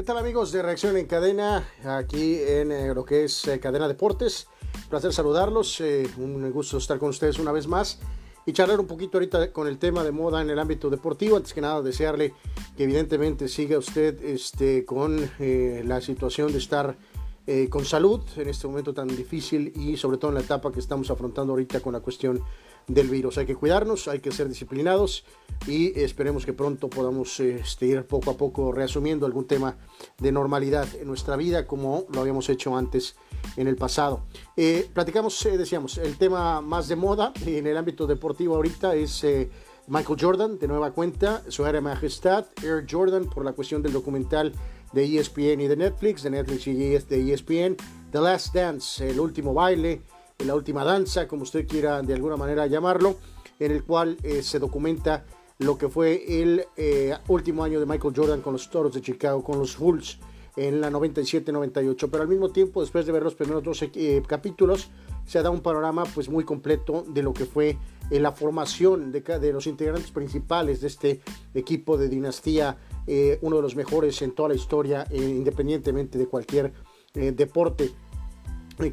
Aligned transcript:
¿Qué 0.00 0.06
tal 0.06 0.16
amigos 0.16 0.50
de 0.50 0.62
Reacción 0.62 0.96
en 0.96 1.04
Cadena? 1.04 1.62
Aquí 1.84 2.38
en 2.42 2.72
eh, 2.72 2.94
lo 2.94 3.04
que 3.04 3.24
es 3.24 3.46
eh, 3.46 3.60
Cadena 3.60 3.86
Deportes. 3.86 4.46
Placer 4.88 5.12
saludarlos, 5.12 5.78
eh, 5.82 6.08
un 6.16 6.50
gusto 6.52 6.78
estar 6.78 6.98
con 6.98 7.10
ustedes 7.10 7.38
una 7.38 7.52
vez 7.52 7.66
más 7.66 7.98
y 8.46 8.54
charlar 8.54 8.80
un 8.80 8.86
poquito 8.86 9.18
ahorita 9.18 9.52
con 9.52 9.68
el 9.68 9.76
tema 9.76 10.02
de 10.02 10.10
moda 10.10 10.40
en 10.40 10.48
el 10.48 10.58
ámbito 10.58 10.88
deportivo. 10.88 11.36
Antes 11.36 11.52
que 11.52 11.60
nada, 11.60 11.82
desearle 11.82 12.32
que 12.78 12.84
evidentemente 12.84 13.46
siga 13.46 13.76
usted 13.76 14.24
este, 14.24 14.86
con 14.86 15.20
la 15.38 16.00
situación 16.00 16.50
de 16.50 16.56
estar 16.56 16.96
con 17.68 17.84
salud 17.84 18.22
en 18.36 18.48
este 18.48 18.68
momento 18.68 18.94
tan 18.94 19.08
difícil 19.08 19.70
y 19.76 19.98
sobre 19.98 20.16
todo 20.16 20.30
en 20.30 20.36
la 20.36 20.40
etapa 20.40 20.72
que 20.72 20.80
estamos 20.80 21.10
afrontando 21.10 21.52
ahorita 21.52 21.80
con 21.80 21.92
la 21.92 22.00
cuestión 22.00 22.42
del 22.86 23.08
virus. 23.08 23.38
Hay 23.38 23.46
que 23.46 23.54
cuidarnos, 23.54 24.08
hay 24.08 24.20
que 24.20 24.32
ser 24.32 24.48
disciplinados 24.48 25.24
y 25.66 25.98
esperemos 26.00 26.44
que 26.44 26.52
pronto 26.52 26.88
podamos 26.88 27.38
este, 27.40 27.86
ir 27.86 28.06
poco 28.06 28.30
a 28.30 28.36
poco 28.36 28.72
reasumiendo 28.72 29.26
algún 29.26 29.46
tema 29.46 29.76
de 30.18 30.32
normalidad 30.32 30.88
en 30.94 31.06
nuestra 31.06 31.36
vida 31.36 31.66
como 31.66 32.06
lo 32.12 32.20
habíamos 32.20 32.48
hecho 32.48 32.76
antes 32.76 33.16
en 33.56 33.68
el 33.68 33.76
pasado. 33.76 34.24
Eh, 34.56 34.88
platicamos, 34.92 35.44
eh, 35.46 35.56
decíamos, 35.56 35.98
el 35.98 36.16
tema 36.16 36.60
más 36.60 36.88
de 36.88 36.96
moda 36.96 37.32
en 37.46 37.66
el 37.66 37.76
ámbito 37.76 38.06
deportivo 38.06 38.56
ahorita 38.56 38.94
es... 38.94 39.24
Eh, 39.24 39.50
Michael 39.90 40.18
Jordan, 40.20 40.56
de 40.56 40.68
nueva 40.68 40.92
cuenta, 40.92 41.42
su 41.48 41.64
área 41.64 41.80
majestad, 41.80 42.46
Air 42.62 42.86
Jordan, 42.88 43.28
por 43.28 43.44
la 43.44 43.54
cuestión 43.54 43.82
del 43.82 43.92
documental 43.92 44.52
de 44.92 45.18
ESPN 45.18 45.60
y 45.60 45.66
de 45.66 45.76
Netflix, 45.76 46.22
de 46.22 46.30
Netflix 46.30 46.66
y 46.68 46.74
de 46.74 47.32
ESPN, 47.32 47.76
The 48.12 48.20
Last 48.20 48.54
Dance, 48.54 49.08
el 49.08 49.18
último 49.18 49.52
baile, 49.52 50.02
la 50.44 50.54
última 50.54 50.84
danza, 50.84 51.28
como 51.28 51.42
usted 51.42 51.66
quiera 51.66 52.02
de 52.02 52.14
alguna 52.14 52.36
manera 52.36 52.66
llamarlo, 52.66 53.16
en 53.58 53.72
el 53.72 53.84
cual 53.84 54.16
eh, 54.22 54.42
se 54.42 54.58
documenta 54.58 55.24
lo 55.58 55.76
que 55.76 55.88
fue 55.88 56.42
el 56.42 56.64
eh, 56.76 57.14
último 57.28 57.62
año 57.62 57.78
de 57.78 57.86
Michael 57.86 58.14
Jordan 58.16 58.40
con 58.40 58.54
los 58.54 58.70
Toros 58.70 58.94
de 58.94 59.02
Chicago, 59.02 59.44
con 59.44 59.58
los 59.58 59.78
Bulls 59.78 60.18
en 60.56 60.80
la 60.80 60.90
97-98, 60.90 62.08
pero 62.10 62.22
al 62.22 62.28
mismo 62.28 62.48
tiempo, 62.50 62.80
después 62.80 63.06
de 63.06 63.12
ver 63.12 63.22
los 63.22 63.34
primeros 63.34 63.62
dos 63.62 63.82
eh, 63.82 64.22
capítulos, 64.26 64.90
se 65.26 65.42
da 65.42 65.50
un 65.50 65.60
panorama 65.60 66.04
pues 66.14 66.28
muy 66.28 66.44
completo 66.44 67.04
de 67.06 67.22
lo 67.22 67.32
que 67.32 67.44
fue 67.44 67.76
la 68.10 68.32
formación 68.32 69.12
de, 69.12 69.20
de, 69.20 69.52
los 69.52 69.68
integrantes 69.68 70.10
principales 70.10 70.80
de 70.80 70.88
este 70.88 71.20
equipo 71.54 71.96
de 71.96 72.08
dinastía, 72.08 72.76
uno 73.40 73.56
de 73.56 73.62
los 73.62 73.76
mejores 73.76 74.20
en 74.22 74.32
toda 74.34 74.48
la 74.48 74.56
historia, 74.56 75.06
independientemente 75.12 76.18
de 76.18 76.26
cualquier 76.26 76.72
deporte 77.14 77.92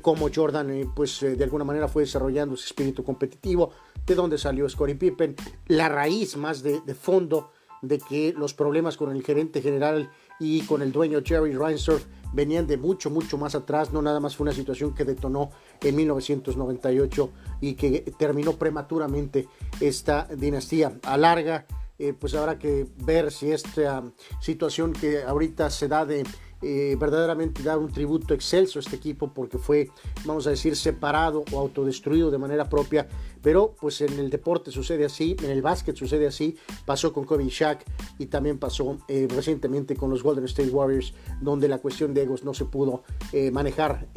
cómo 0.01 0.29
Jordan 0.33 0.69
eh, 0.71 0.89
pues 0.93 1.23
eh, 1.23 1.35
de 1.35 1.43
alguna 1.43 1.63
manera 1.63 1.87
fue 1.87 2.03
desarrollando 2.03 2.55
ese 2.55 2.65
espíritu 2.65 3.03
competitivo, 3.03 3.71
de 4.05 4.15
dónde 4.15 4.37
salió 4.37 4.67
Scottie 4.67 4.95
Pippen, 4.95 5.35
la 5.67 5.89
raíz 5.89 6.35
más 6.37 6.61
de, 6.63 6.81
fondo 6.93 7.51
de 7.81 7.99
que 7.99 8.33
los 8.37 8.53
problemas 8.53 8.97
con 8.97 9.15
el 9.15 9.23
gerente 9.23 9.61
general 9.61 10.11
y 10.39 10.61
con 10.61 10.81
el 10.81 10.91
dueño 10.91 11.21
Jerry 11.23 11.53
Reinsdorf 11.53 12.05
venían 12.33 12.67
de 12.67 12.77
mucho, 12.77 13.09
mucho 13.09 13.37
más 13.37 13.55
atrás, 13.55 13.93
no 13.93 14.01
nada 14.01 14.19
más 14.19 14.35
fue 14.35 14.45
una 14.45 14.53
situación 14.53 14.93
que 14.93 15.05
detonó 15.05 15.51
en 15.81 15.95
1998 15.95 17.31
y 17.61 17.73
que 17.75 18.13
terminó 18.17 18.53
prematuramente 18.53 19.47
esta 19.79 20.27
dinastía. 20.35 20.99
A 21.03 21.17
larga, 21.17 21.65
eh, 21.99 22.13
pues 22.13 22.35
habrá 22.35 22.59
que 22.59 22.85
ver 22.97 23.31
si 23.31 23.51
esta 23.51 24.03
situación 24.39 24.93
que 24.93 25.23
ahorita 25.23 25.69
se 25.69 25.87
da 25.87 26.05
de 26.05 26.25
eh, 26.61 26.95
verdaderamente 26.99 27.61
dar 27.61 27.77
un 27.77 27.91
tributo 27.91 28.33
excelso 28.33 28.79
a 28.79 28.81
este 28.81 28.95
equipo 28.95 29.31
porque 29.33 29.57
fue, 29.57 29.89
vamos 30.25 30.47
a 30.47 30.49
decir, 30.49 30.75
separado 30.75 31.43
o 31.51 31.59
autodestruido 31.59 32.31
de 32.31 32.37
manera 32.37 32.67
propia. 32.67 33.07
Pero 33.41 33.75
pues 33.79 34.01
en 34.01 34.13
el 34.19 34.29
deporte 34.29 34.71
sucede 34.71 35.05
así, 35.05 35.35
en 35.43 35.49
el 35.49 35.61
básquet 35.61 35.95
sucede 35.95 36.27
así, 36.27 36.55
pasó 36.85 37.13
con 37.13 37.25
Kobe 37.25 37.47
Shaq 37.47 37.85
y 38.17 38.27
también 38.27 38.57
pasó 38.57 38.97
eh, 39.07 39.27
recientemente 39.29 39.95
con 39.95 40.09
los 40.09 40.23
Golden 40.23 40.45
State 40.45 40.69
Warriors, 40.69 41.13
donde 41.41 41.67
la 41.67 41.79
cuestión 41.79 42.13
de 42.13 42.23
egos 42.23 42.43
no 42.43 42.53
se 42.53 42.65
pudo 42.65 43.03
eh, 43.31 43.51
manejar 43.51 44.07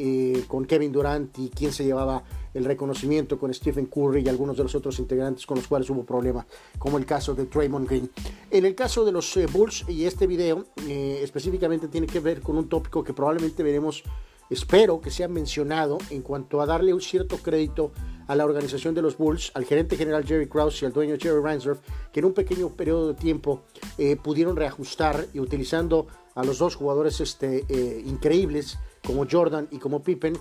con 0.49 0.65
Kevin 0.65 0.93
Durant 0.93 1.39
y 1.39 1.51
quién 1.51 1.73
se 1.73 1.85
llevaba 1.85 2.25
el 2.53 2.65
reconocimiento 2.65 3.39
con 3.39 3.53
Stephen 3.55 3.87
Curry 3.87 4.23
y 4.25 4.29
algunos 4.29 4.57
de 4.57 4.65
los 4.65 4.75
otros 4.75 4.99
integrantes 4.99 5.47
con 5.47 5.59
los 5.59 5.69
cuales 5.69 5.89
hubo 5.91 6.05
problema, 6.05 6.47
como 6.79 6.99
el 6.99 7.07
caso 7.07 7.35
de 7.35 7.47
Draymond 7.47 7.89
Green. 7.89 8.11
En 8.51 8.65
el 8.65 8.75
caso 8.75 9.05
de 9.05 9.13
los 9.13 9.39
Bulls 9.53 9.85
y 9.89 10.05
este 10.05 10.27
video 10.27 10.67
específicamente 10.87 11.89
tiene 11.89 12.07
que 12.07 12.21
ver 12.21 12.41
con 12.41 12.57
un 12.57 12.69
tópico 12.69 13.05
que 13.05 13.13
probablemente 13.13 13.63
veremos, 13.63 14.03
espero 14.49 15.01
que 15.01 15.11
sea 15.11 15.29
mencionado 15.29 15.99
en 16.11 16.23
cuanto 16.23 16.61
a 16.61 16.67
darle 16.67 16.93
un 16.93 17.01
cierto 17.01 17.39
crédito 17.39 17.93
a 18.31 18.37
la 18.37 18.45
organización 18.45 18.95
de 18.95 19.03
los 19.03 19.19
Bulls, 19.19 19.51
al 19.55 19.65
gerente 19.65 19.97
general 19.97 20.25
Jerry 20.25 20.49
Krause 20.49 20.83
y 20.83 20.87
al 20.87 20.93
dueño 20.93 21.17
Jerry 21.19 21.43
Reinsdorf, 21.43 21.81
que 22.13 22.21
en 22.21 22.27
un 22.27 22.33
pequeño 22.33 22.69
periodo 22.69 23.09
de 23.09 23.15
tiempo 23.15 23.65
eh, 23.99 24.15
pudieron 24.15 24.55
reajustar 24.55 25.27
y 25.35 25.41
utilizando 25.41 26.07
a 26.37 26.45
los 26.45 26.59
dos 26.59 26.77
jugadores 26.77 27.21
este, 27.21 27.65
eh, 27.69 28.05
increíbles 28.07 28.79
como 29.05 29.27
Jordan 29.29 29.67
y 29.73 29.79
como 29.79 30.05
Pippen, 30.05 30.39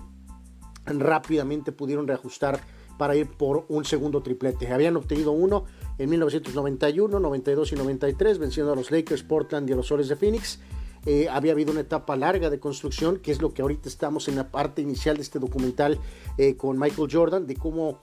rápidamente 0.86 1.72
pudieron 1.72 2.08
reajustar 2.08 2.62
para 3.00 3.16
ir 3.16 3.28
por 3.28 3.66
un 3.70 3.84
segundo 3.86 4.22
triplete. 4.22 4.72
Habían 4.72 4.96
obtenido 4.96 5.32
uno 5.32 5.66
en 5.98 6.12
1991, 6.12 7.20
92 7.20 7.72
y 7.72 7.76
93, 7.76 8.38
venciendo 8.38 8.72
a 8.72 8.76
los 8.76 8.92
Lakers, 8.92 9.24
Portland 9.24 9.68
y 9.68 9.74
a 9.74 9.76
los 9.76 9.88
Soles 9.88 10.10
de 10.10 10.16
Phoenix. 10.16 10.60
Eh, 11.06 11.28
había 11.30 11.54
habido 11.54 11.72
una 11.72 11.82
etapa 11.82 12.16
larga 12.16 12.50
de 12.50 12.60
construcción, 12.60 13.20
que 13.20 13.32
es 13.32 13.42
lo 13.42 13.54
que 13.54 13.62
ahorita 13.62 13.88
estamos 13.88 14.28
en 14.28 14.36
la 14.36 14.52
parte 14.52 14.82
inicial 14.82 15.16
de 15.16 15.24
este 15.24 15.40
documental 15.40 16.00
eh, 16.38 16.56
con 16.56 16.78
Michael 16.78 17.10
Jordan, 17.12 17.48
de 17.48 17.56
cómo 17.56 18.02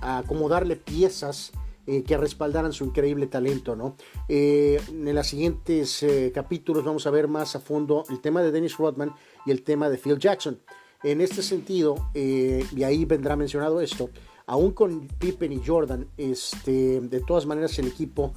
acomodarle 0.00 0.76
piezas 0.76 1.52
eh, 1.86 2.02
que 2.02 2.16
respaldaran 2.16 2.72
su 2.72 2.84
increíble 2.84 3.26
talento. 3.26 3.76
¿no? 3.76 3.96
en 4.28 5.14
los 5.14 5.26
siguientes 5.26 6.04
capítulos 6.34 6.84
vamos 6.84 7.06
a 7.06 7.10
ver 7.10 7.28
más 7.28 7.56
a 7.56 7.60
fondo 7.60 8.04
el 8.10 8.20
tema 8.20 8.42
de 8.42 8.50
Dennis 8.50 8.76
Rodman 8.76 9.12
y 9.44 9.50
el 9.50 9.62
tema 9.62 9.88
de 9.88 9.98
Phil 9.98 10.18
Jackson. 10.18 10.60
En 11.02 11.20
este 11.20 11.42
sentido, 11.42 12.10
y 12.14 12.82
ahí 12.82 13.04
vendrá 13.04 13.36
mencionado 13.36 13.80
esto, 13.80 14.10
aún 14.46 14.72
con 14.72 15.06
Pippen 15.06 15.52
y 15.52 15.62
Jordan, 15.64 16.08
este, 16.16 17.00
de 17.00 17.20
todas 17.20 17.46
maneras 17.46 17.78
el 17.78 17.86
equipo 17.88 18.34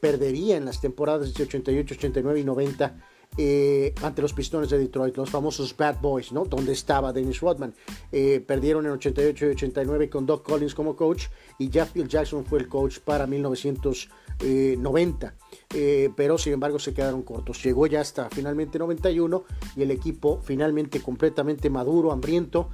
perdería 0.00 0.56
en 0.56 0.64
las 0.64 0.80
temporadas 0.80 1.34
de 1.34 1.42
88, 1.42 1.94
89 1.94 2.40
y 2.40 2.44
90 2.44 3.02
eh, 3.40 3.94
ante 4.02 4.20
los 4.20 4.32
Pistones 4.32 4.68
de 4.68 4.78
Detroit, 4.78 5.16
los 5.16 5.30
famosos 5.30 5.76
Bad 5.76 6.00
Boys, 6.00 6.32
¿no? 6.32 6.44
Donde 6.44 6.72
estaba 6.72 7.12
Dennis 7.12 7.40
Rodman. 7.40 7.72
Eh, 8.10 8.42
perdieron 8.44 8.84
en 8.84 8.90
88 8.92 9.46
y 9.46 9.50
89 9.50 10.10
con 10.10 10.26
Doc 10.26 10.44
Collins 10.44 10.74
como 10.74 10.96
coach 10.96 11.26
y 11.56 11.68
Phil 11.68 12.08
Jackson 12.08 12.44
fue 12.44 12.58
el 12.58 12.66
coach 12.66 12.98
para 12.98 13.28
1990. 13.28 15.34
Eh, 15.72 16.10
pero 16.16 16.36
sin 16.36 16.54
embargo 16.54 16.80
se 16.80 16.92
quedaron 16.92 17.22
cortos. 17.22 17.62
Llegó 17.62 17.86
ya 17.86 18.00
hasta 18.00 18.28
finalmente 18.28 18.76
91 18.76 19.44
y 19.76 19.82
el 19.82 19.92
equipo 19.92 20.40
finalmente 20.42 21.00
completamente 21.00 21.70
maduro, 21.70 22.10
hambriento, 22.10 22.70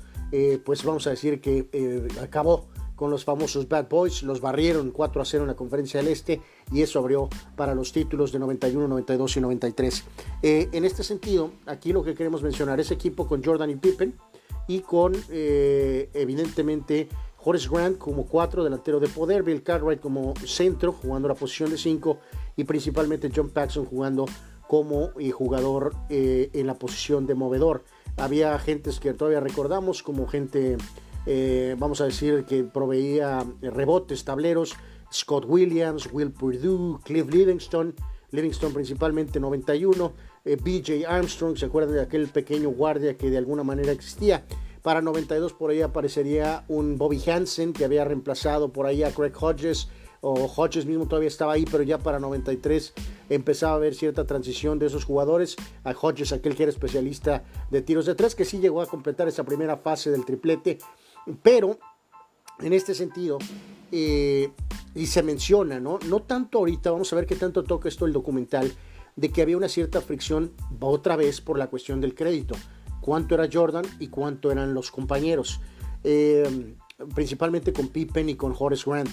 pues 0.64 0.82
vamos 0.82 1.06
a 1.06 1.10
decir 1.10 1.41
que 1.41 1.69
acabó 2.20 2.66
con 3.04 3.10
los 3.10 3.26
famosos 3.26 3.69
Bad 3.69 3.91
Boys, 3.91 4.22
los 4.22 4.41
barrieron 4.41 4.91
4 4.91 5.20
a 5.20 5.25
0 5.26 5.44
en 5.44 5.48
la 5.48 5.54
conferencia 5.54 6.00
del 6.00 6.10
Este 6.10 6.41
y 6.72 6.81
eso 6.81 6.98
abrió 6.98 7.28
para 7.54 7.75
los 7.75 7.92
títulos 7.92 8.32
de 8.32 8.38
91, 8.38 8.88
92 8.88 9.37
y 9.37 9.41
93. 9.42 10.04
Eh, 10.42 10.69
en 10.72 10.87
este 10.87 11.03
sentido, 11.03 11.50
aquí 11.66 11.92
lo 11.92 12.03
que 12.03 12.15
queremos 12.15 12.42
mencionar 12.42 12.81
es 12.81 12.91
equipo 12.91 13.28
con 13.28 13.44
Jordan 13.44 13.69
y 13.69 13.76
Pippen 13.76 14.15
y 14.66 14.81
con 14.81 15.12
eh, 15.28 16.09
evidentemente 16.15 17.10
Horace 17.44 17.69
Grant 17.70 17.98
como 17.98 18.25
4 18.25 18.65
delantero 18.65 18.98
de 19.00 19.09
poder, 19.09 19.42
Bill 19.42 19.62
Cartwright 19.62 20.00
como 20.00 20.32
centro 20.47 20.91
jugando 20.91 21.28
la 21.28 21.34
posición 21.34 21.69
de 21.69 21.76
5 21.76 22.19
y 22.56 22.65
principalmente 22.65 23.31
John 23.36 23.50
Paxson 23.50 23.84
jugando 23.84 24.25
como 24.66 25.10
eh, 25.21 25.31
jugador 25.31 25.94
en 26.09 26.66
la 26.66 26.72
posición 26.72 27.26
de 27.26 27.34
movedor. 27.34 27.84
Había 28.16 28.54
agentes 28.54 28.98
que 28.98 29.12
todavía 29.12 29.41
recordamos 29.41 30.03
como 30.03 30.26
gente 30.26 30.78
eh, 31.26 31.76
vamos 31.78 32.00
a 32.00 32.04
decir 32.04 32.44
que 32.44 32.64
proveía 32.64 33.44
rebotes, 33.62 34.24
tableros, 34.24 34.74
Scott 35.12 35.44
Williams, 35.47 36.09
Will 36.12 36.32
Purdue, 36.32 36.98
Cliff 37.04 37.28
Livingston, 37.30 37.94
Livingston 38.30 38.72
principalmente 38.72 39.38
91, 39.38 40.12
eh, 40.44 40.56
BJ 40.56 41.06
Armstrong, 41.06 41.56
¿se 41.56 41.66
acuerdan 41.66 41.94
de 41.94 42.03
aquel 42.03 42.28
pequeño 42.28 42.71
guardia 42.71 43.16
que 43.16 43.30
de 43.30 43.38
alguna 43.38 43.62
manera 43.62 43.92
existía? 43.92 44.44
Para 44.82 45.00
92 45.00 45.54
por 45.54 45.71
ahí 45.71 45.80
aparecería 45.80 46.65
un 46.68 46.98
Bobby 46.98 47.22
Hansen 47.30 47.72
que 47.72 47.84
había 47.84 48.04
reemplazado 48.04 48.72
por 48.72 48.86
ahí 48.86 49.03
a 49.03 49.12
Craig 49.12 49.32
Hodges, 49.41 49.88
o 50.20 50.47
Hodges 50.47 50.86
mismo 50.86 51.06
todavía 51.06 51.28
estaba 51.28 51.53
ahí, 51.53 51.66
pero 51.70 51.82
ya 51.82 51.98
para 51.98 52.18
93 52.18 52.94
empezaba 53.28 53.74
a 53.74 53.77
haber 53.77 53.94
cierta 53.94 54.27
transición 54.27 54.78
de 54.78 54.86
esos 54.86 55.04
jugadores. 55.04 55.54
A 55.84 55.92
Hodges, 55.92 56.32
aquel 56.32 56.56
que 56.56 56.62
era 56.62 56.70
especialista 56.70 57.44
de 57.70 57.82
tiros 57.82 58.06
de 58.06 58.15
tres, 58.15 58.34
que 58.34 58.47
sí 58.47 58.59
llegó 58.59 58.80
a 58.80 58.86
completar 58.86 59.28
esa 59.28 59.44
primera 59.44 59.77
fase 59.77 60.10
del 60.10 60.24
triplete 60.24 60.78
pero 61.42 61.78
en 62.60 62.72
este 62.72 62.94
sentido, 62.94 63.38
eh, 63.92 64.50
y 64.94 65.06
se 65.06 65.22
menciona, 65.22 65.80
¿no? 65.80 65.98
No 66.09 66.22
tanto 66.22 66.59
ahorita, 66.59 66.91
vamos 66.91 67.12
a 67.12 67.16
ver 67.16 67.26
qué 67.26 67.36
tanto 67.36 67.65
toca 67.65 67.88
esto 67.88 68.06
el 68.06 68.12
documental, 68.12 68.72
de 69.16 69.30
que 69.30 69.42
había 69.42 69.56
una 69.56 69.68
cierta 69.68 70.00
fricción 70.00 70.53
otra 70.80 71.16
vez 71.16 71.41
por 71.41 71.59
la 71.59 71.68
cuestión 71.68 72.00
del 72.00 72.15
crédito. 72.15 72.54
Cuánto 73.00 73.34
era 73.34 73.48
Jordan 73.53 73.84
y 74.00 74.09
cuánto 74.09 74.50
eran 74.50 74.74
los 74.74 74.91
compañeros. 74.91 75.60
Eh, 76.03 76.74
principalmente 77.15 77.72
con 77.72 77.88
Pippen 77.88 78.28
y 78.28 78.34
con 78.34 78.54
Horace 78.59 78.84
Grant. 78.86 79.10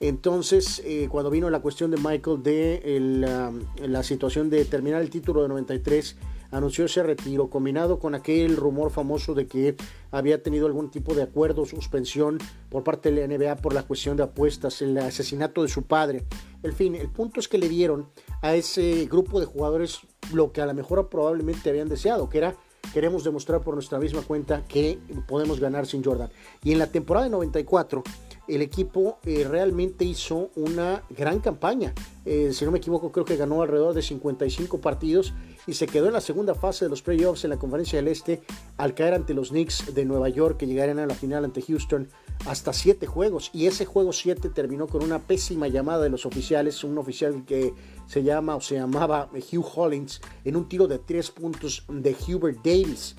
Entonces, 0.00 0.82
eh, 0.84 1.08
cuando 1.10 1.30
vino 1.30 1.48
la 1.50 1.60
cuestión 1.60 1.90
de 1.90 1.96
Michael 1.96 2.42
de 2.42 3.52
la 3.80 4.02
situación 4.02 4.50
de 4.50 4.64
terminar 4.64 5.00
el 5.00 5.10
título 5.10 5.42
de 5.42 5.48
93, 5.48 6.16
anunció 6.54 6.84
ese 6.84 7.02
retiro, 7.02 7.50
combinado 7.50 7.98
con 7.98 8.14
aquel 8.14 8.56
rumor 8.56 8.90
famoso 8.90 9.34
de 9.34 9.46
que 9.46 9.76
había 10.10 10.42
tenido 10.42 10.66
algún 10.66 10.90
tipo 10.90 11.14
de 11.14 11.22
acuerdo, 11.22 11.66
suspensión 11.66 12.38
por 12.70 12.84
parte 12.84 13.10
de 13.10 13.26
la 13.26 13.36
NBA 13.36 13.56
por 13.56 13.74
la 13.74 13.82
cuestión 13.82 14.16
de 14.16 14.22
apuestas, 14.22 14.80
el 14.80 14.96
asesinato 14.98 15.62
de 15.62 15.68
su 15.68 15.82
padre. 15.82 16.24
En 16.62 16.72
fin, 16.72 16.94
el 16.94 17.08
punto 17.10 17.40
es 17.40 17.48
que 17.48 17.58
le 17.58 17.68
dieron 17.68 18.08
a 18.40 18.54
ese 18.54 19.06
grupo 19.06 19.40
de 19.40 19.46
jugadores 19.46 20.00
lo 20.32 20.52
que 20.52 20.60
a 20.60 20.66
lo 20.66 20.74
mejor 20.74 21.08
probablemente 21.08 21.70
habían 21.70 21.88
deseado, 21.88 22.28
que 22.28 22.38
era 22.38 22.54
queremos 22.92 23.24
demostrar 23.24 23.60
por 23.60 23.74
nuestra 23.74 23.98
misma 23.98 24.22
cuenta 24.22 24.64
que 24.68 24.98
podemos 25.26 25.58
ganar 25.58 25.86
sin 25.86 26.04
Jordan. 26.04 26.30
Y 26.62 26.72
en 26.72 26.78
la 26.78 26.86
temporada 26.86 27.24
de 27.24 27.30
94 27.30 28.04
el 28.48 28.62
equipo 28.62 29.18
eh, 29.24 29.46
realmente 29.48 30.04
hizo 30.04 30.50
una 30.56 31.02
gran 31.10 31.40
campaña. 31.40 31.94
Eh, 32.24 32.50
si 32.52 32.64
no 32.64 32.70
me 32.70 32.78
equivoco, 32.78 33.12
creo 33.12 33.24
que 33.24 33.36
ganó 33.36 33.62
alrededor 33.62 33.94
de 33.94 34.02
55 34.02 34.80
partidos 34.80 35.34
y 35.66 35.74
se 35.74 35.86
quedó 35.86 36.06
en 36.06 36.12
la 36.12 36.20
segunda 36.20 36.54
fase 36.54 36.84
de 36.84 36.88
los 36.88 37.02
playoffs 37.02 37.44
en 37.44 37.50
la 37.50 37.58
Conferencia 37.58 37.98
del 37.98 38.08
Este 38.08 38.42
al 38.76 38.94
caer 38.94 39.14
ante 39.14 39.34
los 39.34 39.50
Knicks 39.50 39.94
de 39.94 40.04
Nueva 40.04 40.28
York 40.28 40.58
que 40.58 40.66
llegarían 40.66 40.98
a 40.98 41.06
la 41.06 41.14
final 41.14 41.44
ante 41.44 41.62
Houston 41.62 42.08
hasta 42.46 42.72
7 42.72 43.06
juegos. 43.06 43.50
Y 43.52 43.66
ese 43.66 43.86
juego 43.86 44.12
7 44.12 44.48
terminó 44.50 44.86
con 44.86 45.02
una 45.02 45.20
pésima 45.20 45.68
llamada 45.68 46.02
de 46.02 46.10
los 46.10 46.26
oficiales, 46.26 46.84
un 46.84 46.98
oficial 46.98 47.44
que 47.44 47.74
se 48.06 48.22
llama 48.22 48.56
o 48.56 48.60
se 48.60 48.76
llamaba 48.76 49.30
Hugh 49.32 49.66
Hollins 49.74 50.20
en 50.44 50.56
un 50.56 50.68
tiro 50.68 50.86
de 50.86 50.98
3 50.98 51.30
puntos 51.30 51.84
de 51.88 52.16
Hubert 52.26 52.58
Davis. 52.64 53.16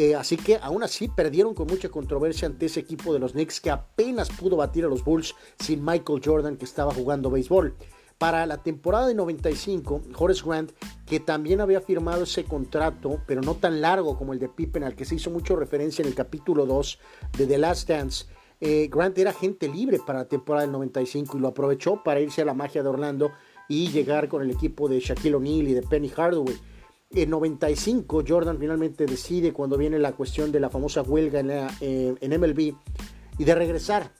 Eh, 0.00 0.14
así 0.14 0.36
que 0.36 0.60
aún 0.62 0.84
así 0.84 1.08
perdieron 1.08 1.54
con 1.54 1.66
mucha 1.66 1.88
controversia 1.88 2.46
ante 2.46 2.66
ese 2.66 2.78
equipo 2.78 3.12
de 3.12 3.18
los 3.18 3.32
Knicks 3.32 3.60
que 3.60 3.68
apenas 3.68 4.28
pudo 4.28 4.54
batir 4.54 4.84
a 4.84 4.88
los 4.88 5.02
Bulls 5.02 5.34
sin 5.58 5.84
Michael 5.84 6.22
Jordan 6.24 6.56
que 6.56 6.66
estaba 6.66 6.94
jugando 6.94 7.32
béisbol. 7.32 7.74
Para 8.16 8.46
la 8.46 8.62
temporada 8.62 9.08
de 9.08 9.16
95, 9.16 10.02
Horace 10.16 10.44
Grant, 10.46 10.70
que 11.04 11.18
también 11.18 11.60
había 11.60 11.80
firmado 11.80 12.22
ese 12.22 12.44
contrato, 12.44 13.20
pero 13.26 13.40
no 13.40 13.56
tan 13.56 13.80
largo 13.80 14.16
como 14.16 14.32
el 14.32 14.38
de 14.38 14.48
Pippen, 14.48 14.84
al 14.84 14.94
que 14.94 15.04
se 15.04 15.16
hizo 15.16 15.32
mucho 15.32 15.56
referencia 15.56 16.02
en 16.02 16.08
el 16.10 16.14
capítulo 16.14 16.64
2 16.64 16.98
de 17.36 17.46
The 17.48 17.58
Last 17.58 17.88
Dance, 17.88 18.26
eh, 18.60 18.88
Grant 18.88 19.18
era 19.18 19.30
agente 19.30 19.66
libre 19.66 19.98
para 20.06 20.20
la 20.20 20.28
temporada 20.28 20.64
del 20.64 20.70
95 20.70 21.36
y 21.36 21.40
lo 21.40 21.48
aprovechó 21.48 22.04
para 22.04 22.20
irse 22.20 22.42
a 22.42 22.44
la 22.44 22.54
magia 22.54 22.84
de 22.84 22.88
Orlando 22.88 23.32
y 23.68 23.88
llegar 23.88 24.28
con 24.28 24.42
el 24.42 24.52
equipo 24.52 24.88
de 24.88 25.00
Shaquille 25.00 25.34
O'Neal 25.34 25.66
y 25.66 25.74
de 25.74 25.82
Penny 25.82 26.08
Hardaway. 26.08 26.56
En 27.10 27.30
95 27.30 28.22
Jordan 28.26 28.58
finalmente 28.58 29.06
decide 29.06 29.54
cuando 29.54 29.78
viene 29.78 29.98
la 29.98 30.12
cuestión 30.12 30.52
de 30.52 30.60
la 30.60 30.68
famosa 30.68 31.00
huelga 31.00 31.40
en, 31.40 31.50
eh, 31.50 32.14
en 32.20 32.40
MLB 32.40 32.74
y 33.38 33.44
de 33.44 33.54
regresar, 33.54 34.12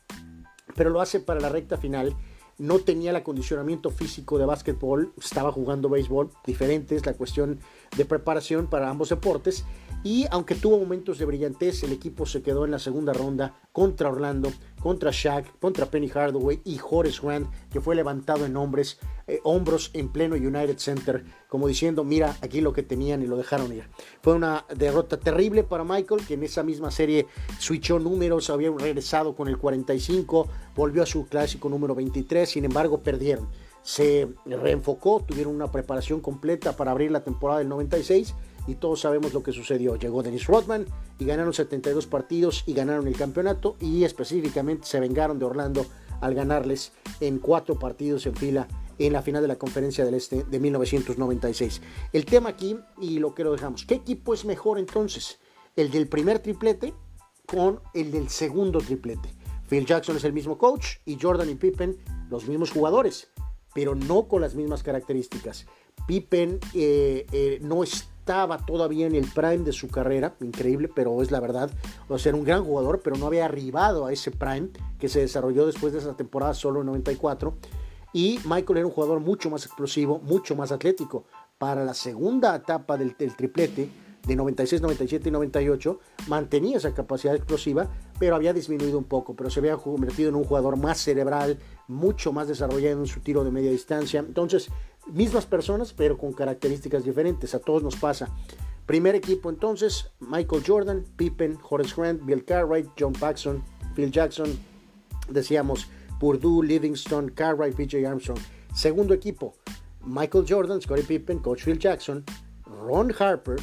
pero 0.74 0.88
lo 0.88 1.02
hace 1.02 1.20
para 1.20 1.38
la 1.38 1.50
recta 1.50 1.76
final. 1.76 2.16
No 2.56 2.78
tenía 2.78 3.10
el 3.10 3.16
acondicionamiento 3.16 3.90
físico 3.90 4.38
de 4.38 4.46
básquetbol, 4.46 5.12
estaba 5.20 5.52
jugando 5.52 5.90
béisbol, 5.90 6.30
diferente 6.46 6.96
es 6.96 7.04
la 7.04 7.12
cuestión 7.12 7.60
de 7.96 8.04
preparación 8.06 8.68
para 8.68 8.88
ambos 8.88 9.10
deportes 9.10 9.64
y 10.02 10.26
aunque 10.30 10.54
tuvo 10.54 10.78
momentos 10.78 11.18
de 11.18 11.26
brillantez, 11.26 11.82
el 11.82 11.92
equipo 11.92 12.24
se 12.24 12.42
quedó 12.42 12.64
en 12.64 12.70
la 12.70 12.78
segunda 12.78 13.12
ronda 13.12 13.60
contra 13.72 14.08
Orlando, 14.08 14.50
contra 14.80 15.10
Shaq, 15.12 15.58
contra 15.60 15.86
Penny 15.86 16.08
Hardaway 16.08 16.60
y 16.64 16.80
Horace 16.88 17.20
Grant, 17.22 17.48
que 17.70 17.80
fue 17.80 17.94
levantado 17.94 18.46
en 18.46 18.56
hombres, 18.56 18.98
eh, 19.28 19.40
hombros 19.44 19.90
en 19.92 20.08
pleno 20.08 20.36
United 20.36 20.78
Center, 20.78 21.22
como 21.48 21.68
diciendo, 21.68 22.02
mira, 22.02 22.38
aquí 22.40 22.62
lo 22.62 22.72
que 22.72 22.82
tenían 22.82 23.22
y 23.22 23.26
lo 23.26 23.36
dejaron 23.36 23.70
ir. 23.74 23.84
Fue 24.22 24.32
una 24.32 24.64
derrota 24.74 25.20
terrible 25.20 25.64
para 25.64 25.84
Michael, 25.84 26.26
que 26.26 26.34
en 26.34 26.44
esa 26.44 26.62
misma 26.62 26.90
serie 26.90 27.26
switchó 27.58 27.98
números, 27.98 28.48
había 28.48 28.70
regresado 28.70 29.36
con 29.36 29.48
el 29.48 29.58
45, 29.58 30.48
volvió 30.74 31.02
a 31.02 31.06
su 31.06 31.26
clásico 31.26 31.68
número 31.68 31.94
23, 31.94 32.48
sin 32.48 32.64
embargo 32.64 33.02
perdieron. 33.02 33.50
Se 33.82 34.28
reenfocó, 34.46 35.22
tuvieron 35.26 35.54
una 35.54 35.70
preparación 35.70 36.20
completa 36.20 36.74
para 36.74 36.92
abrir 36.92 37.10
la 37.10 37.22
temporada 37.22 37.58
del 37.58 37.68
96 37.68 38.34
y 38.66 38.76
todos 38.76 39.00
sabemos 39.00 39.34
lo 39.34 39.42
que 39.42 39.52
sucedió. 39.52 39.96
Llegó 39.96 40.22
Dennis 40.22 40.46
Rodman 40.46 40.86
y 41.18 41.26
ganaron 41.26 41.52
72 41.52 42.06
partidos 42.06 42.64
y 42.66 42.72
ganaron 42.72 43.06
el 43.06 43.16
campeonato 43.16 43.76
y 43.78 44.04
específicamente 44.04 44.86
se 44.86 45.00
vengaron 45.00 45.38
de 45.38 45.44
Orlando 45.44 45.84
al 46.20 46.34
ganarles 46.34 46.92
en 47.20 47.38
cuatro 47.38 47.78
partidos 47.78 48.26
en 48.26 48.34
fila 48.34 48.68
en 48.98 49.12
la 49.12 49.22
final 49.22 49.42
de 49.42 49.48
la 49.48 49.56
Conferencia 49.56 50.04
del 50.04 50.14
Este 50.14 50.44
de 50.44 50.58
1996. 50.58 51.80
El 52.12 52.24
tema 52.24 52.50
aquí 52.50 52.78
y 53.00 53.18
lo 53.18 53.34
que 53.34 53.44
lo 53.44 53.52
dejamos. 53.52 53.84
¿Qué 53.84 53.94
equipo 53.94 54.34
es 54.34 54.44
mejor 54.44 54.78
entonces? 54.78 55.38
¿El 55.76 55.90
del 55.90 56.08
primer 56.08 56.40
triplete 56.40 56.94
con 57.46 57.80
el 57.94 58.10
del 58.10 58.28
segundo 58.28 58.80
triplete? 58.80 59.28
Phil 59.68 59.86
Jackson 59.86 60.16
es 60.16 60.24
el 60.24 60.32
mismo 60.32 60.58
coach 60.58 60.96
y 61.04 61.18
Jordan 61.20 61.50
y 61.50 61.54
Pippen 61.54 61.98
los 62.30 62.48
mismos 62.48 62.70
jugadores, 62.70 63.28
pero 63.74 63.94
no 63.94 64.26
con 64.26 64.40
las 64.40 64.54
mismas 64.54 64.82
características. 64.82 65.66
Pippen 66.06 66.58
eh, 66.74 67.26
eh, 67.32 67.58
no 67.62 67.82
estaba 67.82 68.58
todavía 68.58 69.06
en 69.06 69.14
el 69.14 69.26
prime 69.26 69.58
de 69.58 69.72
su 69.72 69.88
carrera, 69.88 70.34
increíble, 70.40 70.88
pero 70.94 71.22
es 71.22 71.30
la 71.30 71.40
verdad. 71.40 71.70
O 72.08 72.18
sea, 72.18 72.30
era 72.30 72.38
un 72.38 72.44
gran 72.44 72.64
jugador, 72.64 73.00
pero 73.02 73.16
no 73.16 73.26
había 73.26 73.44
arribado 73.44 74.06
a 74.06 74.12
ese 74.12 74.30
prime 74.30 74.68
que 74.98 75.08
se 75.08 75.20
desarrolló 75.20 75.66
después 75.66 75.92
de 75.92 76.00
esa 76.00 76.16
temporada 76.16 76.54
solo 76.54 76.80
en 76.80 76.86
94. 76.86 77.54
Y 78.12 78.40
Michael 78.44 78.78
era 78.78 78.86
un 78.86 78.92
jugador 78.92 79.20
mucho 79.20 79.50
más 79.50 79.66
explosivo, 79.66 80.18
mucho 80.18 80.56
más 80.56 80.72
atlético. 80.72 81.24
Para 81.58 81.84
la 81.84 81.94
segunda 81.94 82.54
etapa 82.54 82.96
del, 82.96 83.14
triplete, 83.14 83.90
de 84.26 84.36
96, 84.36 84.80
97 84.80 85.28
y 85.28 85.32
98, 85.32 85.98
mantenía 86.28 86.76
esa 86.76 86.94
capacidad 86.94 87.34
explosiva, 87.34 87.88
pero 88.18 88.36
había 88.36 88.52
disminuido 88.52 88.98
un 88.98 89.04
poco, 89.04 89.34
pero 89.34 89.50
se 89.50 89.60
había 89.60 89.76
convertido 89.76 90.28
en 90.28 90.36
un 90.36 90.44
jugador 90.44 90.76
más 90.76 90.98
cerebral, 90.98 91.58
mucho 91.86 92.32
más 92.32 92.48
desarrollado 92.48 93.00
en 93.00 93.06
su 93.06 93.20
tiro 93.20 93.44
de 93.44 93.50
media 93.50 93.70
distancia. 93.70 94.20
Entonces, 94.20 94.68
mismas 95.06 95.46
personas, 95.46 95.92
pero 95.92 96.16
con 96.16 96.32
características 96.32 97.04
diferentes, 97.04 97.54
a 97.54 97.58
todos 97.58 97.82
nos 97.82 97.96
pasa. 97.96 98.28
Primer 98.86 99.14
equipo 99.14 99.50
entonces, 99.50 100.10
Michael 100.20 100.62
Jordan, 100.66 101.04
Pippen, 101.16 101.58
Horace 101.68 101.94
Grant, 101.94 102.24
Bill 102.24 102.44
Cartwright, 102.44 102.88
John 102.98 103.12
Paxson, 103.12 103.62
Phil 103.94 104.10
Jackson, 104.10 104.58
decíamos 105.28 105.88
Purdue, 106.18 106.62
Livingston, 106.62 107.30
Cartwright, 107.30 107.74
PJ 107.74 108.06
Armstrong. 108.06 108.38
Segundo 108.74 109.14
equipo, 109.14 109.54
Michael 110.04 110.44
Jordan, 110.48 110.80
Scottie 110.80 111.04
Pippen, 111.04 111.38
Coach 111.38 111.64
Phil 111.64 111.78
Jackson, 111.78 112.24
Ron 112.64 113.12
Harper, 113.18 113.56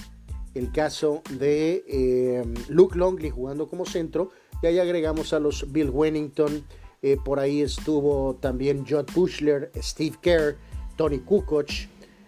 el 0.54 0.72
caso 0.72 1.22
de 1.32 1.84
eh, 1.88 2.44
Luke 2.70 2.98
Longley 2.98 3.30
jugando 3.30 3.68
como 3.68 3.86
centro, 3.86 4.30
y 4.62 4.68
ahí 4.68 4.80
agregamos 4.80 5.34
a 5.34 5.40
los 5.40 5.72
Bill 5.72 5.90
Wennington, 5.90 6.66
eh, 7.02 7.18
por 7.24 7.40
ahí 7.40 7.62
estuvo 7.62 8.36
también 8.36 8.86
Judd 8.86 9.06
Bushler, 9.14 9.72
Steve 9.76 10.16
Kerr, 10.22 10.58
Tony 10.96 11.20
Kukoc. 11.20 11.70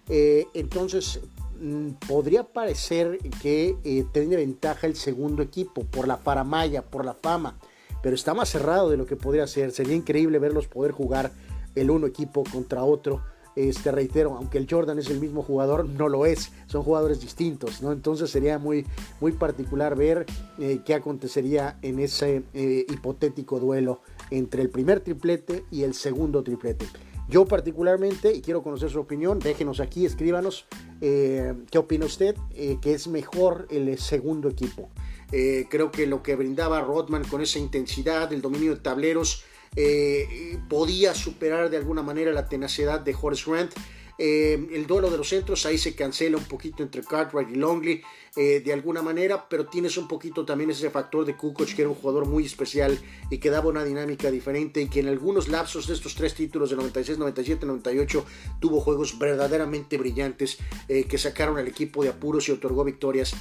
Eh, 0.10 0.46
entonces, 0.54 1.20
mm, 1.60 1.92
podría 2.08 2.44
parecer 2.44 3.18
que 3.42 3.76
tiene 4.14 4.36
ventaja 4.36 4.88
el 4.88 4.96
segundo 4.96 5.42
equipo 5.42 5.84
por 5.84 6.08
la 6.08 6.18
faramaya, 6.18 6.84
por 6.84 7.06
la 7.06 7.14
fama, 7.14 7.58
pero 8.02 8.16
está 8.16 8.34
más 8.34 8.50
cerrado 8.50 8.90
de 8.90 8.98
lo 8.98 9.06
que 9.06 9.16
podría 9.16 9.48
ser. 9.48 9.72
Sería 9.72 9.96
increíble 9.96 10.40
verlos 10.40 10.68
poder 10.68 10.92
jugar 10.92 11.32
el 11.76 11.90
uno 11.92 12.08
equipo 12.08 12.44
contra 12.52 12.84
otro 12.84 13.22
este, 13.58 13.92
reitero, 13.92 14.36
aunque 14.36 14.60
el 14.60 14.68
Jordan 14.70 15.00
es 15.00 15.10
el 15.10 15.20
mismo 15.20 15.42
jugador, 15.42 15.90
no 15.90 16.10
lo 16.10 16.28
es, 16.28 16.52
son 16.68 16.84
jugadores 16.84 17.20
distintos, 17.22 17.82
¿no? 17.82 17.92
Entonces 17.92 18.30
sería 18.30 18.60
muy, 18.60 18.86
muy 19.20 19.32
particular 19.32 19.96
ver 19.96 20.28
eh, 20.60 20.82
qué 20.86 20.94
acontecería 20.94 21.80
en 21.82 21.98
ese 21.98 22.44
eh, 22.54 22.86
hipotético 22.88 23.60
duelo 23.60 24.02
entre 24.30 24.62
el 24.62 24.70
primer 24.70 25.00
triplete 25.00 25.66
y 25.72 25.82
el 25.82 25.96
segundo 25.96 26.44
triplete. 26.44 26.86
Yo 27.30 27.46
particularmente, 27.46 28.32
y 28.32 28.42
quiero 28.42 28.62
conocer 28.62 28.92
su 28.92 29.00
opinión, 29.00 29.40
déjenos 29.40 29.80
aquí, 29.80 30.06
escríbanos 30.06 30.68
eh, 31.02 31.56
qué 31.72 31.80
opina 31.80 32.06
usted, 32.06 32.36
que 32.80 32.94
es 32.94 33.08
mejor 33.08 33.68
el 33.72 33.98
segundo 33.98 34.50
equipo. 34.50 34.90
Creo 35.30 35.92
que 35.92 36.08
lo 36.08 36.24
que 36.24 36.36
brindaba 36.36 36.82
Rodman 36.82 37.24
con 37.26 37.42
esa 37.42 37.60
intensidad, 37.60 38.32
el 38.32 38.42
dominio 38.42 38.76
de 38.76 38.82
tableros, 38.82 39.44
eh, 39.76 40.58
podía 40.68 41.14
superar 41.14 41.70
de 41.70 41.78
alguna 41.78 42.02
manera 42.02 42.32
la 42.32 42.48
tenacidad 42.48 43.00
de 43.00 43.16
Horace 43.20 43.44
Grant. 43.50 43.72
Eh, 44.18 44.68
el 44.74 44.88
duelo 44.88 45.10
de 45.10 45.18
los 45.18 45.30
centros 45.30 45.66
ahí 45.66 45.78
se 45.78 45.96
cancela 45.96 46.38
un 46.38 46.46
poquito 46.46 46.84
entre 46.84 47.04
Cartwright 47.04 47.50
y 47.50 47.56
Longley. 47.56 48.02
Eh, 48.40 48.62
de 48.64 48.72
alguna 48.72 49.02
manera, 49.02 49.50
pero 49.50 49.66
tienes 49.66 49.98
un 49.98 50.08
poquito 50.08 50.46
también 50.46 50.70
ese 50.70 50.92
factor 50.92 51.26
de 51.26 51.36
Kukoc, 51.36 51.74
que 51.74 51.82
era 51.82 51.90
un 51.90 51.96
jugador 51.96 52.28
muy 52.28 52.46
especial 52.46 53.00
y 53.32 53.40
que 53.40 53.50
daba 53.50 53.68
una 53.70 53.84
dinámica 53.84 54.30
diferente 54.30 54.80
y 54.80 54.90
que 54.90 55.00
en 55.00 55.08
algunos 55.08 55.48
lapsos 55.48 55.88
de 55.88 55.96
estos 55.96 56.14
tres 56.14 56.36
títulos 56.36 56.70
de 56.70 56.76
96, 56.76 57.18
97, 57.18 57.66
98 57.66 58.26
tuvo 58.60 58.80
juegos 58.80 59.18
verdaderamente 59.18 59.98
brillantes 59.98 60.60
eh, 60.88 61.06
que 61.06 61.18
sacaron 61.18 61.58
al 61.58 61.68
equipo 61.68 62.04
de 62.04 62.10
apuros 62.10 62.48
y 62.48 62.52
otorgó 62.52 62.84
victorias 62.84 63.34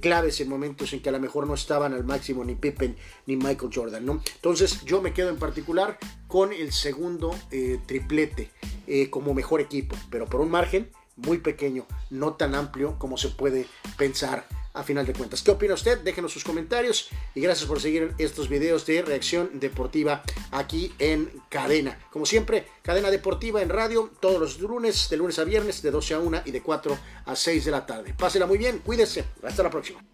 claves 0.00 0.40
en 0.40 0.48
momentos 0.48 0.92
en 0.92 1.02
que 1.02 1.08
a 1.08 1.12
lo 1.12 1.18
mejor 1.18 1.48
no 1.48 1.54
estaban 1.54 1.92
al 1.92 2.04
máximo 2.04 2.44
ni 2.44 2.54
Pippen 2.54 2.94
ni 3.26 3.36
Michael 3.36 3.72
Jordan, 3.74 4.06
¿no? 4.06 4.22
Entonces 4.36 4.84
yo 4.84 5.02
me 5.02 5.12
quedo 5.12 5.30
en 5.30 5.36
particular 5.36 5.98
con 6.34 6.52
el 6.52 6.72
segundo 6.72 7.32
triplete 7.86 8.50
como 9.10 9.34
mejor 9.34 9.60
equipo, 9.60 9.94
pero 10.10 10.26
por 10.26 10.40
un 10.40 10.50
margen 10.50 10.90
muy 11.14 11.38
pequeño, 11.38 11.86
no 12.10 12.34
tan 12.34 12.56
amplio 12.56 12.98
como 12.98 13.16
se 13.16 13.28
puede 13.28 13.66
pensar 13.96 14.44
a 14.72 14.82
final 14.82 15.06
de 15.06 15.12
cuentas. 15.12 15.42
¿Qué 15.42 15.52
opina 15.52 15.74
usted? 15.74 16.00
Déjenos 16.00 16.32
sus 16.32 16.42
comentarios 16.42 17.08
y 17.36 17.40
gracias 17.40 17.68
por 17.68 17.80
seguir 17.80 18.16
estos 18.18 18.48
videos 18.48 18.84
de 18.84 19.02
reacción 19.02 19.60
deportiva 19.60 20.24
aquí 20.50 20.92
en 20.98 21.30
Cadena. 21.50 22.00
Como 22.10 22.26
siempre, 22.26 22.66
Cadena 22.82 23.12
Deportiva 23.12 23.62
en 23.62 23.68
radio 23.68 24.10
todos 24.18 24.40
los 24.40 24.58
lunes, 24.58 25.08
de 25.08 25.16
lunes 25.16 25.38
a 25.38 25.44
viernes, 25.44 25.82
de 25.82 25.92
12 25.92 26.14
a 26.14 26.18
1 26.18 26.42
y 26.46 26.50
de 26.50 26.62
4 26.62 26.98
a 27.26 27.36
6 27.36 27.64
de 27.64 27.70
la 27.70 27.86
tarde. 27.86 28.12
Pásela 28.18 28.46
muy 28.46 28.58
bien, 28.58 28.80
cuídese. 28.80 29.24
Hasta 29.44 29.62
la 29.62 29.70
próxima. 29.70 30.04